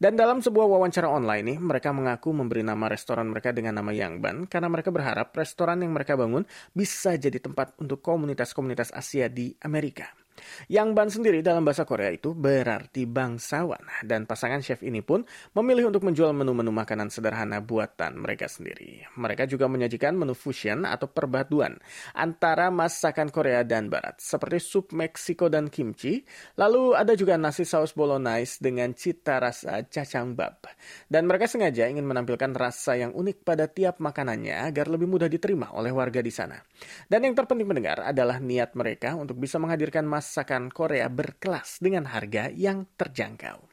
Dan 0.00 0.16
dalam 0.18 0.40
sebuah 0.40 0.66
wawancara 0.66 1.06
online 1.06 1.54
nih, 1.54 1.58
mereka 1.60 1.92
mengaku 1.92 2.32
memberi 2.32 2.64
nama 2.64 2.88
restoran 2.88 3.30
mereka 3.30 3.52
dengan 3.52 3.78
nama 3.78 3.92
Yangban 3.92 4.48
karena 4.48 4.72
mereka 4.72 4.88
berharap 4.90 5.30
restoran 5.36 5.84
yang 5.84 5.92
mereka 5.92 6.16
bangun 6.18 6.42
bisa 6.72 7.14
jadi 7.14 7.38
tempat 7.38 7.76
untuk 7.78 8.02
komunitas-komunitas 8.02 8.90
Asia 8.90 9.28
di 9.28 9.54
Amerika. 9.62 10.23
Yang 10.68 10.88
ban 10.92 11.08
sendiri 11.08 11.38
dalam 11.40 11.64
bahasa 11.64 11.86
Korea 11.88 12.12
itu 12.12 12.36
berarti 12.36 13.06
bangsawan 13.08 14.04
dan 14.04 14.26
pasangan 14.28 14.60
chef 14.60 14.82
ini 14.82 15.00
pun 15.00 15.24
memilih 15.56 15.88
untuk 15.88 16.04
menjual 16.04 16.34
menu-menu 16.36 16.70
makanan 16.74 17.08
sederhana 17.08 17.62
buatan 17.62 18.20
mereka 18.20 18.50
sendiri. 18.50 19.06
Mereka 19.16 19.48
juga 19.48 19.70
menyajikan 19.70 20.18
menu 20.18 20.36
fusion 20.36 20.84
atau 20.84 21.08
perpaduan 21.08 21.78
antara 22.12 22.68
masakan 22.68 23.30
Korea 23.30 23.64
dan 23.64 23.88
Barat 23.88 24.18
seperti 24.18 24.58
sup 24.60 24.92
Meksiko 24.92 25.48
dan 25.48 25.72
kimchi, 25.72 26.22
lalu 26.58 26.92
ada 26.98 27.14
juga 27.14 27.38
nasi 27.38 27.62
saus 27.64 27.94
bolognese 27.94 28.60
dengan 28.60 28.92
cita 28.92 29.38
rasa 29.40 29.86
cacang 29.86 30.34
bab. 30.36 30.66
Dan 31.08 31.30
mereka 31.30 31.48
sengaja 31.48 31.86
ingin 31.86 32.04
menampilkan 32.04 32.52
rasa 32.52 32.98
yang 32.98 33.14
unik 33.14 33.46
pada 33.46 33.70
tiap 33.70 34.02
makanannya 34.02 34.66
agar 34.66 34.90
lebih 34.90 35.06
mudah 35.06 35.30
diterima 35.30 35.72
oleh 35.72 35.94
warga 35.94 36.20
di 36.20 36.32
sana. 36.34 36.58
Dan 37.06 37.24
yang 37.24 37.34
terpenting 37.38 37.68
mendengar 37.68 38.02
adalah 38.02 38.42
niat 38.42 38.74
mereka 38.74 39.14
untuk 39.14 39.38
bisa 39.38 39.56
menghadirkan 39.62 40.02
mas 40.04 40.33
masakan 40.34 40.66
Korea 40.74 41.06
berkelas 41.06 41.78
dengan 41.78 42.10
harga 42.10 42.50
yang 42.50 42.90
terjangkau. 42.98 43.70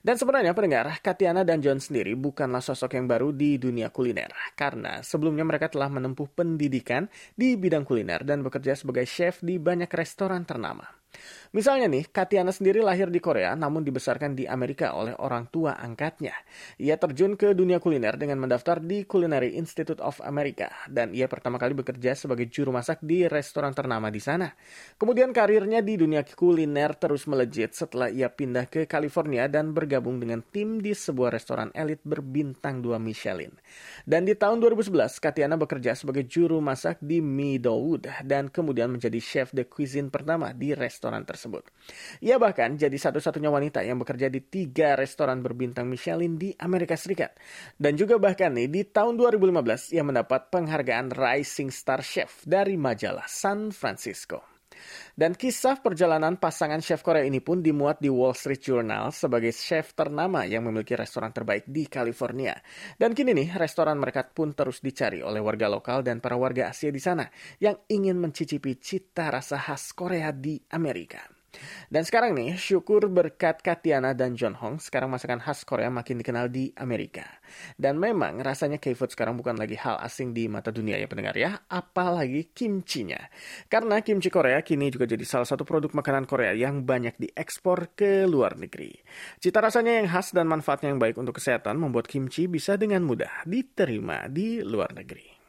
Dan 0.00 0.16
sebenarnya 0.16 0.56
pendengar, 0.56 0.88
Katiana 1.04 1.44
dan 1.44 1.60
John 1.60 1.84
sendiri 1.84 2.16
bukanlah 2.16 2.64
sosok 2.64 2.96
yang 2.96 3.04
baru 3.04 3.28
di 3.28 3.60
dunia 3.60 3.92
kuliner. 3.92 4.32
Karena 4.56 5.04
sebelumnya 5.04 5.44
mereka 5.44 5.68
telah 5.68 5.92
menempuh 5.92 6.32
pendidikan 6.32 7.12
di 7.36 7.60
bidang 7.60 7.84
kuliner 7.84 8.24
dan 8.24 8.40
bekerja 8.40 8.72
sebagai 8.72 9.04
chef 9.04 9.44
di 9.44 9.60
banyak 9.60 9.92
restoran 9.92 10.48
ternama. 10.48 10.88
Misalnya 11.52 11.84
nih, 11.84 12.08
Katiana 12.08 12.48
sendiri 12.48 12.80
lahir 12.80 13.12
di 13.12 13.20
Korea 13.20 13.52
namun 13.52 13.84
dibesarkan 13.84 14.32
di 14.32 14.48
Amerika 14.48 14.96
oleh 14.96 15.12
orang 15.20 15.52
tua 15.52 15.76
angkatnya. 15.76 16.32
Ia 16.80 16.96
terjun 16.96 17.36
ke 17.36 17.52
dunia 17.52 17.76
kuliner 17.76 18.16
dengan 18.16 18.40
mendaftar 18.40 18.80
di 18.80 19.04
Culinary 19.04 19.60
Institute 19.60 20.00
of 20.00 20.16
America 20.24 20.72
dan 20.88 21.12
ia 21.12 21.28
pertama 21.28 21.60
kali 21.60 21.76
bekerja 21.76 22.16
sebagai 22.16 22.48
juru 22.48 22.72
masak 22.72 23.04
di 23.04 23.28
restoran 23.28 23.76
ternama 23.76 24.08
di 24.08 24.16
sana. 24.16 24.48
Kemudian 24.96 25.36
karirnya 25.36 25.84
di 25.84 26.00
dunia 26.00 26.24
kuliner 26.24 26.96
terus 26.96 27.28
melejit 27.28 27.76
setelah 27.76 28.08
ia 28.08 28.32
pindah 28.32 28.72
ke 28.72 28.88
California 28.88 29.44
dan 29.44 29.76
bergabung 29.76 30.24
dengan 30.24 30.40
tim 30.40 30.80
di 30.80 30.96
sebuah 30.96 31.36
restoran 31.36 31.68
elit 31.76 32.00
berbintang 32.00 32.80
2 32.80 32.96
Michelin. 32.96 33.52
Dan 34.08 34.24
di 34.24 34.32
tahun 34.32 34.56
2011, 34.56 35.20
Katiana 35.20 35.60
bekerja 35.60 35.92
sebagai 35.92 36.24
juru 36.24 36.64
masak 36.64 36.96
di 37.04 37.20
Meadowood 37.20 38.08
dan 38.24 38.48
kemudian 38.48 38.88
menjadi 38.88 39.20
chef 39.20 39.52
de 39.52 39.68
cuisine 39.68 40.08
pertama 40.08 40.56
di 40.56 40.72
restoran 40.72 41.20
tersebut 41.28 41.41
tersebut. 41.42 41.66
Ia 42.22 42.38
bahkan 42.38 42.78
jadi 42.78 42.94
satu-satunya 42.94 43.50
wanita 43.50 43.82
yang 43.82 43.98
bekerja 43.98 44.30
di 44.30 44.38
tiga 44.46 44.94
restoran 44.94 45.42
berbintang 45.42 45.90
Michelin 45.90 46.38
di 46.38 46.54
Amerika 46.62 46.94
Serikat. 46.94 47.34
Dan 47.74 47.98
juga 47.98 48.22
bahkan 48.22 48.54
nih 48.54 48.70
di 48.70 48.86
tahun 48.86 49.18
2015 49.18 49.90
ia 49.90 50.06
mendapat 50.06 50.54
penghargaan 50.54 51.10
Rising 51.10 51.74
Star 51.74 52.06
Chef 52.06 52.46
dari 52.46 52.78
majalah 52.78 53.26
San 53.26 53.74
Francisco. 53.74 54.61
Dan 55.12 55.36
kisah 55.36 55.80
perjalanan 55.80 56.40
pasangan 56.40 56.80
chef 56.80 57.04
Korea 57.04 57.26
ini 57.26 57.44
pun 57.44 57.60
dimuat 57.60 58.00
di 58.00 58.08
Wall 58.08 58.32
Street 58.32 58.62
Journal 58.62 59.12
sebagai 59.12 59.52
chef 59.52 59.92
ternama 59.92 60.48
yang 60.48 60.64
memiliki 60.64 60.96
restoran 60.96 61.34
terbaik 61.34 61.68
di 61.68 61.84
California. 61.90 62.56
Dan 62.96 63.12
kini 63.12 63.36
nih, 63.36 63.56
restoran 63.58 64.00
mereka 64.00 64.24
pun 64.24 64.56
terus 64.56 64.80
dicari 64.80 65.20
oleh 65.20 65.42
warga 65.42 65.68
lokal 65.68 66.00
dan 66.00 66.22
para 66.22 66.38
warga 66.38 66.72
Asia 66.72 66.88
di 66.88 67.00
sana 67.02 67.28
yang 67.60 67.76
ingin 67.90 68.16
mencicipi 68.16 68.78
cita 68.80 69.28
rasa 69.28 69.60
khas 69.60 69.92
Korea 69.92 70.32
di 70.32 70.56
Amerika. 70.72 71.41
Dan 71.92 72.08
sekarang 72.08 72.32
nih, 72.32 72.56
syukur 72.56 73.04
berkat 73.12 73.60
Katiana 73.60 74.16
dan 74.16 74.32
John 74.32 74.56
Hong, 74.56 74.80
sekarang 74.80 75.12
masakan 75.12 75.44
khas 75.44 75.68
Korea 75.68 75.92
makin 75.92 76.20
dikenal 76.24 76.48
di 76.48 76.72
Amerika. 76.80 77.24
Dan 77.76 78.00
memang 78.00 78.40
rasanya 78.40 78.80
K-food 78.80 79.12
sekarang 79.12 79.36
bukan 79.36 79.60
lagi 79.60 79.76
hal 79.76 80.00
asing 80.00 80.32
di 80.32 80.48
mata 80.48 80.72
dunia 80.72 80.96
ya 80.96 81.04
pendengar 81.04 81.36
ya, 81.36 81.60
apalagi 81.68 82.48
kimchinya. 82.56 83.20
Karena 83.68 84.00
kimchi 84.00 84.32
Korea 84.32 84.64
kini 84.64 84.88
juga 84.88 85.04
jadi 85.04 85.22
salah 85.28 85.44
satu 85.44 85.68
produk 85.68 85.92
makanan 85.92 86.24
Korea 86.24 86.56
yang 86.56 86.88
banyak 86.88 87.20
diekspor 87.20 87.92
ke 87.92 88.24
luar 88.24 88.56
negeri. 88.56 88.96
Cita 89.36 89.60
rasanya 89.60 90.00
yang 90.00 90.08
khas 90.08 90.32
dan 90.32 90.48
manfaatnya 90.48 90.88
yang 90.88 91.00
baik 91.00 91.20
untuk 91.20 91.36
kesehatan 91.36 91.76
membuat 91.76 92.08
kimchi 92.08 92.48
bisa 92.48 92.80
dengan 92.80 93.04
mudah 93.04 93.44
diterima 93.44 94.24
di 94.32 94.64
luar 94.64 94.96
negeri. 94.96 95.41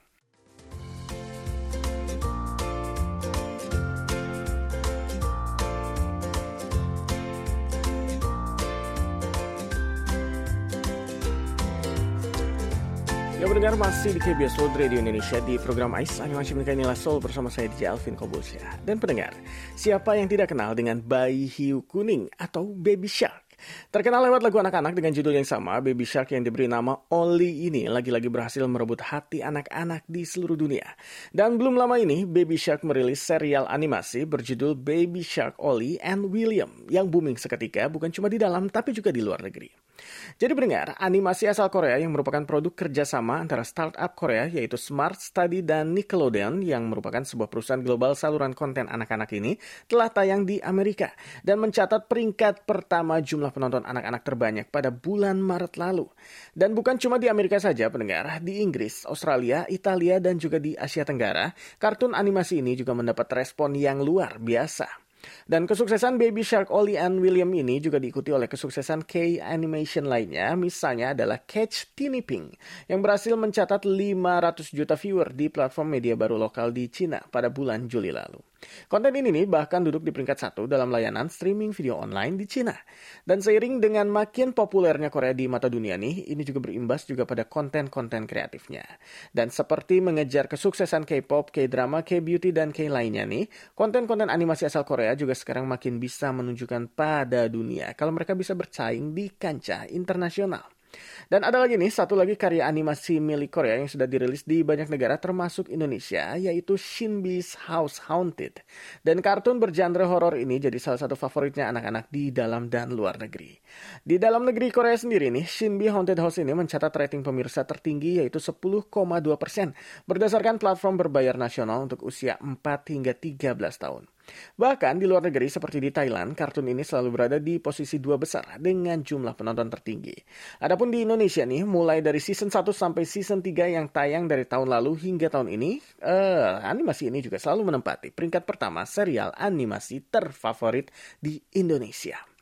Mendengar 13.64 13.96
masih 13.96 14.12
di 14.12 14.20
KBS 14.20 14.60
World 14.60 14.76
Radio 14.76 15.00
Indonesia 15.00 15.40
di 15.40 15.56
program 15.56 15.96
AIS 15.96 16.20
Animasi 16.20 16.52
Menikah 16.52 16.76
Nila 16.76 17.00
Soul 17.00 17.24
bersama 17.24 17.48
saya 17.48 17.72
DJ 17.72 17.96
Alvin 17.96 18.12
Kobulsya. 18.12 18.60
Dan 18.84 19.00
pendengar, 19.00 19.32
siapa 19.80 20.20
yang 20.20 20.28
tidak 20.28 20.52
kenal 20.52 20.76
dengan 20.76 21.00
bayi 21.00 21.48
hiu 21.48 21.80
kuning 21.88 22.28
atau 22.36 22.76
baby 22.76 23.08
shark? 23.08 23.56
Terkenal 23.88 24.28
lewat 24.28 24.44
lagu 24.44 24.60
anak-anak 24.60 25.00
dengan 25.00 25.16
judul 25.16 25.40
yang 25.40 25.48
sama, 25.48 25.80
Baby 25.80 26.04
Shark 26.04 26.36
yang 26.36 26.44
diberi 26.44 26.68
nama 26.68 27.08
Oli 27.16 27.72
ini 27.72 27.88
lagi-lagi 27.88 28.28
berhasil 28.28 28.68
merebut 28.68 29.00
hati 29.00 29.40
anak-anak 29.40 30.04
di 30.12 30.28
seluruh 30.28 30.60
dunia. 30.60 30.84
Dan 31.32 31.56
belum 31.56 31.80
lama 31.80 31.96
ini, 31.96 32.28
Baby 32.28 32.60
Shark 32.60 32.84
merilis 32.84 33.24
serial 33.24 33.64
animasi 33.72 34.28
berjudul 34.28 34.76
Baby 34.76 35.24
Shark 35.24 35.56
Oli 35.64 35.96
and 36.04 36.28
William 36.28 36.84
yang 36.92 37.08
booming 37.08 37.40
seketika 37.40 37.88
bukan 37.88 38.12
cuma 38.12 38.28
di 38.28 38.36
dalam 38.36 38.68
tapi 38.68 38.92
juga 38.92 39.16
di 39.16 39.24
luar 39.24 39.40
negeri. 39.40 39.93
Jadi 40.40 40.52
pendengar, 40.58 40.98
animasi 40.98 41.46
asal 41.46 41.70
Korea 41.70 42.00
yang 42.00 42.12
merupakan 42.16 42.42
produk 42.44 42.74
kerjasama 42.74 43.40
antara 43.40 43.62
startup 43.62 44.14
Korea 44.18 44.50
yaitu 44.50 44.76
Smart 44.80 45.20
Study 45.20 45.62
dan 45.62 45.94
Nickelodeon 45.94 46.64
yang 46.66 46.90
merupakan 46.90 47.22
sebuah 47.22 47.52
perusahaan 47.52 47.82
global 47.82 48.18
saluran 48.18 48.58
konten 48.58 48.90
anak-anak 48.90 49.30
ini 49.36 49.56
telah 49.86 50.10
tayang 50.10 50.48
di 50.48 50.58
Amerika 50.64 51.14
dan 51.46 51.62
mencatat 51.62 52.08
peringkat 52.10 52.66
pertama 52.66 53.22
jumlah 53.22 53.54
penonton 53.54 53.86
anak-anak 53.86 54.22
terbanyak 54.26 54.66
pada 54.72 54.90
bulan 54.90 55.38
Maret 55.38 55.76
lalu. 55.78 56.08
Dan 56.56 56.74
bukan 56.74 56.98
cuma 56.98 57.20
di 57.20 57.28
Amerika 57.28 57.60
saja 57.60 57.92
pendengar, 57.92 58.40
di 58.40 58.64
Inggris, 58.64 59.06
Australia, 59.06 59.68
Italia, 59.70 60.18
dan 60.18 60.40
juga 60.40 60.58
di 60.58 60.74
Asia 60.74 61.04
Tenggara, 61.04 61.52
kartun 61.78 62.16
animasi 62.16 62.64
ini 62.64 62.74
juga 62.80 62.96
mendapat 62.96 63.28
respon 63.36 63.76
yang 63.76 64.02
luar 64.02 64.40
biasa. 64.40 65.03
Dan 65.44 65.66
kesuksesan 65.66 66.20
Baby 66.20 66.44
Shark 66.46 66.70
Ollie 66.70 67.00
and 67.00 67.20
William 67.20 67.50
ini 67.52 67.80
juga 67.80 68.00
diikuti 68.00 68.30
oleh 68.30 68.48
kesuksesan 68.48 69.08
K-animation 69.08 70.06
lainnya, 70.08 70.54
misalnya 70.54 71.18
adalah 71.18 71.42
Catch 71.44 71.98
Teeny 71.98 72.22
Ping, 72.24 72.54
yang 72.88 73.02
berhasil 73.02 73.34
mencatat 73.34 73.88
500 73.88 74.72
juta 74.72 74.96
viewer 74.96 75.34
di 75.34 75.50
platform 75.50 76.00
media 76.00 76.14
baru 76.14 76.38
lokal 76.38 76.72
di 76.72 76.88
Cina 76.88 77.20
pada 77.24 77.50
bulan 77.50 77.90
Juli 77.90 78.12
lalu. 78.14 78.53
Konten 78.88 79.14
ini 79.16 79.30
nih 79.34 79.46
bahkan 79.50 79.84
duduk 79.84 80.04
di 80.04 80.12
peringkat 80.12 80.38
satu 80.40 80.66
dalam 80.66 80.92
layanan 80.92 81.28
streaming 81.32 81.72
video 81.72 82.00
online 82.00 82.36
di 82.38 82.46
Cina. 82.46 82.76
Dan 83.24 83.40
seiring 83.40 83.80
dengan 83.80 84.12
makin 84.12 84.52
populernya 84.52 85.08
Korea 85.08 85.32
di 85.32 85.48
mata 85.48 85.72
dunia 85.72 85.96
nih, 85.96 86.32
ini 86.32 86.42
juga 86.44 86.64
berimbas 86.64 87.08
juga 87.08 87.24
pada 87.24 87.48
konten-konten 87.48 88.28
kreatifnya. 88.28 88.84
Dan 89.32 89.50
seperti 89.50 90.00
mengejar 90.04 90.52
kesuksesan 90.52 91.08
K-pop, 91.08 91.50
K-drama, 91.50 92.04
K-beauty, 92.04 92.52
dan 92.54 92.76
K 92.76 92.92
lainnya 92.92 93.24
nih, 93.24 93.48
konten-konten 93.74 94.28
animasi 94.28 94.68
asal 94.68 94.84
Korea 94.84 95.16
juga 95.16 95.34
sekarang 95.34 95.66
makin 95.66 95.98
bisa 95.98 96.30
menunjukkan 96.36 96.94
pada 96.94 97.48
dunia 97.48 97.96
kalau 97.98 98.12
mereka 98.12 98.38
bisa 98.38 98.54
bersaing 98.54 99.16
di 99.16 99.32
kancah 99.34 99.88
internasional. 99.90 100.83
Dan 101.28 101.42
ada 101.42 101.58
lagi 101.58 101.76
nih, 101.76 101.90
satu 101.90 102.14
lagi 102.14 102.38
karya 102.38 102.70
animasi 102.70 103.18
milik 103.18 103.50
Korea 103.50 103.82
yang 103.82 103.90
sudah 103.90 104.06
dirilis 104.06 104.46
di 104.46 104.62
banyak 104.62 104.88
negara 104.88 105.18
termasuk 105.18 105.68
Indonesia, 105.74 106.38
yaitu 106.38 106.78
Shinbi's 106.78 107.58
House 107.66 107.98
Haunted. 108.06 108.62
Dan 109.02 109.26
kartun 109.26 109.58
bergenre 109.58 110.06
horor 110.06 110.38
ini 110.38 110.62
jadi 110.62 110.78
salah 110.78 111.02
satu 111.02 111.18
favoritnya 111.18 111.74
anak-anak 111.74 112.14
di 112.14 112.30
dalam 112.30 112.70
dan 112.70 112.94
luar 112.94 113.18
negeri. 113.18 113.58
Di 114.06 114.22
dalam 114.22 114.46
negeri 114.46 114.70
Korea 114.70 114.94
sendiri 114.94 115.34
nih, 115.34 115.50
Shinbi 115.50 115.90
Haunted 115.90 116.22
House 116.22 116.38
ini 116.38 116.54
mencatat 116.54 116.94
rating 116.94 117.26
pemirsa 117.26 117.66
tertinggi 117.66 118.22
yaitu 118.22 118.38
10,2 118.38 118.94
persen 119.42 119.74
berdasarkan 120.06 120.62
platform 120.62 121.02
berbayar 121.02 121.34
nasional 121.34 121.90
untuk 121.90 122.06
usia 122.06 122.38
4 122.38 122.62
hingga 122.94 123.18
13 123.18 123.58
tahun. 123.82 124.13
Bahkan 124.56 125.00
di 125.00 125.06
luar 125.06 125.28
negeri 125.28 125.48
seperti 125.52 125.78
di 125.80 125.90
Thailand, 125.94 126.34
kartun 126.34 126.68
ini 126.70 126.82
selalu 126.82 127.10
berada 127.14 127.38
di 127.38 127.60
posisi 127.60 128.00
dua 128.02 128.18
besar 128.18 128.58
dengan 128.58 129.04
jumlah 129.04 129.36
penonton 129.38 129.70
tertinggi. 129.70 130.16
Adapun 130.64 130.90
di 130.90 131.06
Indonesia 131.06 131.44
nih, 131.44 131.64
mulai 131.68 132.00
dari 132.00 132.24
season 132.24 132.50
1 132.50 132.74
sampai 132.74 133.04
season 133.06 133.44
3 133.44 133.76
yang 133.76 133.88
tayang 133.92 134.26
dari 134.26 134.48
tahun 134.48 134.72
lalu 134.72 134.98
hingga 134.98 135.30
tahun 135.30 135.54
ini, 135.54 135.80
uh, 136.02 136.64
animasi 136.64 137.12
ini 137.12 137.22
juga 137.22 137.38
selalu 137.38 137.70
menempati 137.70 138.10
peringkat 138.16 138.44
pertama 138.48 138.88
serial 138.88 139.36
animasi 139.36 140.04
terfavorit 140.10 140.90
di 141.20 141.38
Indonesia. 141.56 142.33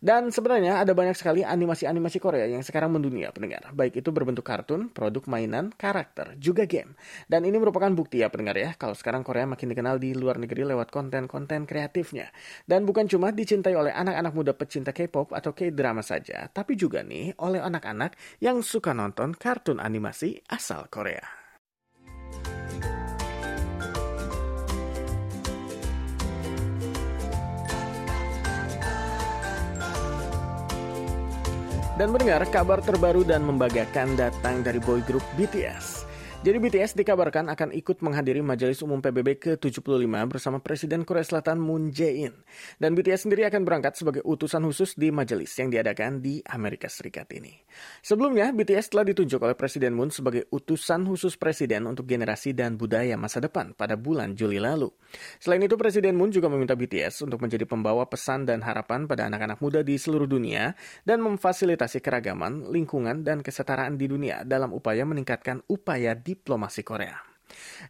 Dan 0.00 0.32
sebenarnya 0.32 0.80
ada 0.80 0.96
banyak 0.96 1.12
sekali 1.12 1.44
animasi-animasi 1.44 2.18
Korea 2.18 2.48
yang 2.48 2.64
sekarang 2.64 2.96
mendunia 2.96 3.28
pendengar. 3.36 3.68
Baik 3.76 4.00
itu 4.00 4.08
berbentuk 4.08 4.48
kartun, 4.48 4.88
produk 4.88 5.20
mainan, 5.28 5.76
karakter, 5.76 6.40
juga 6.40 6.64
game. 6.64 6.96
Dan 7.28 7.44
ini 7.44 7.60
merupakan 7.60 7.92
bukti 7.92 8.24
ya 8.24 8.32
pendengar 8.32 8.56
ya, 8.56 8.72
kalau 8.80 8.96
sekarang 8.96 9.20
Korea 9.20 9.44
makin 9.44 9.76
dikenal 9.76 10.00
di 10.00 10.16
luar 10.16 10.40
negeri 10.40 10.64
lewat 10.64 10.88
konten-konten 10.88 11.68
kreatifnya. 11.68 12.32
Dan 12.64 12.88
bukan 12.88 13.04
cuma 13.06 13.28
dicintai 13.30 13.76
oleh 13.76 13.92
anak-anak 13.92 14.32
muda 14.32 14.52
pecinta 14.56 14.96
K-pop 14.96 15.36
atau 15.36 15.52
K-drama 15.52 16.00
saja, 16.00 16.48
tapi 16.48 16.80
juga 16.80 17.04
nih 17.04 17.36
oleh 17.36 17.60
anak-anak 17.60 18.40
yang 18.40 18.64
suka 18.64 18.96
nonton 18.96 19.36
kartun 19.36 19.78
animasi 19.78 20.40
asal 20.48 20.88
Korea. 20.88 21.22
Dan 32.00 32.16
mendengar 32.16 32.40
kabar 32.48 32.80
terbaru 32.80 33.28
dan 33.28 33.44
membanggakan 33.44 34.16
datang 34.16 34.64
dari 34.64 34.80
boy 34.80 35.04
group 35.04 35.20
BTS. 35.36 36.09
Jadi 36.40 36.56
BTS 36.56 36.96
dikabarkan 36.96 37.52
akan 37.52 37.68
ikut 37.76 38.00
menghadiri 38.00 38.40
Majelis 38.40 38.80
Umum 38.80 39.04
PBB 39.04 39.36
ke-75 39.36 40.08
bersama 40.24 40.56
Presiden 40.56 41.04
Korea 41.04 41.20
Selatan 41.20 41.60
Moon 41.60 41.92
Jae-in. 41.92 42.32
Dan 42.80 42.96
BTS 42.96 43.28
sendiri 43.28 43.44
akan 43.44 43.68
berangkat 43.68 44.00
sebagai 44.00 44.24
utusan 44.24 44.64
khusus 44.64 44.96
di 44.96 45.12
majelis 45.12 45.52
yang 45.60 45.68
diadakan 45.68 46.24
di 46.24 46.40
Amerika 46.48 46.88
Serikat 46.88 47.28
ini. 47.36 47.52
Sebelumnya, 48.00 48.56
BTS 48.56 48.88
telah 48.88 49.04
ditunjuk 49.04 49.36
oleh 49.36 49.52
Presiden 49.52 49.92
Moon 49.92 50.08
sebagai 50.08 50.48
utusan 50.48 51.04
khusus 51.04 51.36
Presiden 51.36 51.84
untuk 51.84 52.08
generasi 52.08 52.56
dan 52.56 52.80
budaya 52.80 53.20
masa 53.20 53.44
depan 53.44 53.76
pada 53.76 54.00
bulan 54.00 54.32
Juli 54.32 54.56
lalu. 54.56 54.88
Selain 55.44 55.60
itu, 55.60 55.76
Presiden 55.76 56.16
Moon 56.16 56.32
juga 56.32 56.48
meminta 56.48 56.72
BTS 56.72 57.20
untuk 57.20 57.44
menjadi 57.44 57.68
pembawa 57.68 58.08
pesan 58.08 58.48
dan 58.48 58.64
harapan 58.64 59.04
pada 59.04 59.28
anak-anak 59.28 59.60
muda 59.60 59.84
di 59.84 60.00
seluruh 60.00 60.24
dunia 60.24 60.72
dan 61.04 61.20
memfasilitasi 61.20 62.00
keragaman, 62.00 62.72
lingkungan, 62.72 63.28
dan 63.28 63.44
kesetaraan 63.44 64.00
di 64.00 64.08
dunia 64.08 64.40
dalam 64.48 64.72
upaya 64.72 65.04
meningkatkan 65.04 65.60
upaya 65.68 66.16
diplomasi 66.30 66.86
Korea. 66.86 67.30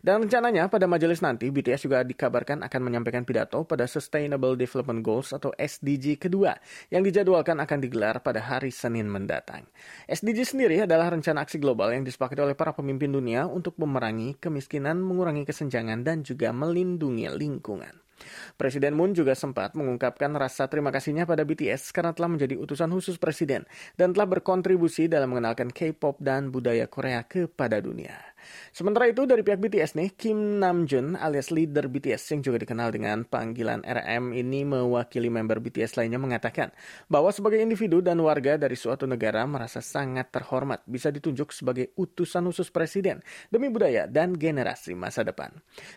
Dan 0.00 0.25
rencananya 0.25 0.73
pada 0.73 0.88
majelis 0.88 1.20
nanti 1.20 1.52
BTS 1.52 1.85
juga 1.85 2.00
dikabarkan 2.00 2.64
akan 2.64 2.80
menyampaikan 2.80 3.28
pidato 3.28 3.61
pada 3.68 3.85
Sustainable 3.85 4.56
Development 4.56 5.04
Goals 5.04 5.37
atau 5.37 5.52
SDG 5.56 6.16
kedua 6.16 6.56
yang 6.88 7.04
dijadwalkan 7.04 7.61
akan 7.61 7.78
digelar 7.85 8.25
pada 8.25 8.40
hari 8.40 8.73
Senin 8.73 9.06
mendatang. 9.09 9.68
SDG 10.09 10.56
sendiri 10.56 10.76
adalah 10.85 11.12
rencana 11.12 11.44
aksi 11.44 11.61
global 11.61 11.92
yang 11.92 12.04
disepakati 12.09 12.40
oleh 12.40 12.56
para 12.56 12.73
pemimpin 12.73 13.12
dunia 13.12 13.44
untuk 13.44 13.76
memerangi 13.76 14.40
kemiskinan, 14.40 14.97
mengurangi 15.00 15.44
kesenjangan, 15.44 16.02
dan 16.02 16.25
juga 16.25 16.50
melindungi 16.56 17.28
lingkungan. 17.28 18.10
Presiden 18.55 18.97
Moon 18.97 19.13
juga 19.13 19.37
sempat 19.39 19.73
mengungkapkan 19.79 20.33
rasa 20.37 20.67
terima 20.67 20.91
kasihnya 20.91 21.25
pada 21.25 21.43
BTS 21.47 21.95
karena 21.95 22.13
telah 22.13 22.31
menjadi 22.33 22.59
utusan 22.59 22.91
khusus 22.91 23.17
presiden 23.17 23.67
dan 23.97 24.13
telah 24.17 24.27
berkontribusi 24.27 25.07
dalam 25.07 25.35
mengenalkan 25.35 25.71
K-pop 25.71 26.19
dan 26.19 26.51
budaya 26.55 26.91
Korea 26.91 27.27
kepada 27.27 27.79
dunia. 27.79 28.17
Sementara 28.70 29.11
itu 29.11 29.26
dari 29.26 29.40
pihak 29.40 29.59
BTS 29.59 29.99
nih, 29.99 30.14
Kim 30.14 30.62
Namjoon 30.62 31.18
alias 31.18 31.50
leader 31.50 31.87
BTS 31.90 32.37
yang 32.37 32.40
juga 32.47 32.59
dikenal 32.62 32.94
dengan 32.94 33.23
panggilan 33.26 33.82
RM 33.82 34.32
ini 34.37 34.62
mewakili 34.62 35.32
member 35.32 35.59
BTS 35.59 35.99
lainnya 35.99 36.18
mengatakan 36.23 36.70
bahwa 37.11 37.35
sebagai 37.35 37.59
individu 37.59 37.99
dan 38.00 38.20
warga 38.23 38.56
dari 38.61 38.75
suatu 38.78 39.04
negara 39.04 39.42
merasa 39.44 39.82
sangat 39.82 40.30
terhormat 40.30 40.85
bisa 40.87 41.11
ditunjuk 41.11 41.50
sebagai 41.50 41.92
utusan 41.99 42.47
khusus 42.49 42.70
presiden 42.70 43.23
demi 43.50 43.68
budaya 43.68 44.06
dan 44.06 44.35
generasi 44.35 44.94
masa 44.94 45.26
depan. 45.26 45.50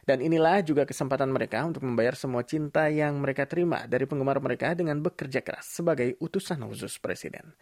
Dan 0.04 0.20
inilah 0.20 0.62
juga 0.66 0.84
kesempatan 0.88 1.30
mereka 1.30 1.64
untuk 1.64 1.86
membayar 1.86 2.18
semua 2.18 2.42
cinta 2.44 2.88
yang 2.90 3.20
mereka 3.20 3.46
terima 3.46 3.86
dari 3.86 4.06
penggemar 4.10 4.40
mereka 4.40 4.74
dengan 4.74 5.00
bekerja 5.00 5.42
keras 5.46 5.80
sebagai 5.80 6.16
utusan 6.20 6.62
khusus 6.66 6.98
presiden. 6.98 7.54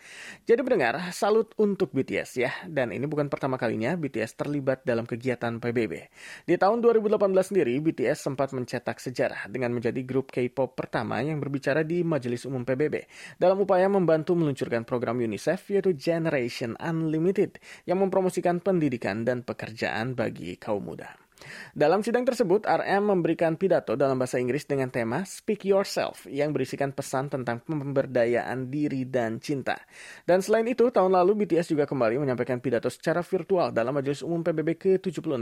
Jadi 0.46 0.60
mendengar, 0.64 0.98
salut 1.12 1.52
untuk 1.60 1.92
BTS 1.92 2.32
ya. 2.38 2.52
Dan 2.68 2.96
ini 2.96 3.06
bukan 3.06 3.28
pertama 3.28 3.60
kalinya 3.60 3.94
BTS 3.96 4.38
terlibat 4.72 4.88
dalam 4.88 5.06
kegiatan 5.06 5.60
PBB. 5.60 5.94
Di 6.48 6.56
tahun 6.56 6.80
2018 6.80 7.20
sendiri, 7.44 7.76
BTS 7.84 8.32
sempat 8.32 8.56
mencetak 8.56 9.04
sejarah 9.04 9.52
dengan 9.52 9.76
menjadi 9.76 10.00
grup 10.08 10.32
K-pop 10.32 10.74
pertama 10.80 11.20
yang 11.20 11.44
berbicara 11.44 11.84
di 11.84 12.02
Majelis 12.08 12.48
Umum 12.48 12.64
PBB 12.64 13.06
dalam 13.36 13.60
upaya 13.60 13.92
membantu 13.92 14.34
meluncurkan 14.40 14.88
program 14.88 15.20
UNICEF 15.20 15.76
yaitu 15.76 15.92
Generation 15.94 16.80
Unlimited 16.80 17.60
yang 17.84 18.00
mempromosikan 18.00 18.64
pendidikan 18.64 19.28
dan 19.28 19.44
pekerjaan 19.44 20.16
bagi 20.16 20.56
kaum 20.56 20.88
muda. 20.88 21.21
Dalam 21.72 22.04
sidang 22.04 22.28
tersebut, 22.28 22.68
RM 22.68 23.16
memberikan 23.16 23.56
pidato 23.56 23.96
dalam 23.96 24.20
bahasa 24.20 24.38
Inggris 24.42 24.68
dengan 24.68 24.92
tema 24.92 25.24
Speak 25.24 25.64
Yourself 25.64 26.28
yang 26.28 26.52
berisikan 26.52 26.92
pesan 26.92 27.32
tentang 27.32 27.64
pemberdayaan 27.64 28.68
diri 28.68 29.08
dan 29.08 29.40
cinta. 29.40 29.80
Dan 30.28 30.44
selain 30.44 30.68
itu, 30.68 30.92
tahun 30.92 31.14
lalu 31.16 31.46
BTS 31.46 31.72
juga 31.72 31.88
kembali 31.88 32.20
menyampaikan 32.20 32.60
pidato 32.60 32.92
secara 32.92 33.24
virtual 33.24 33.72
dalam 33.72 33.96
Majelis 33.96 34.26
Umum 34.26 34.44
PBB 34.44 34.76
ke-76 34.78 35.40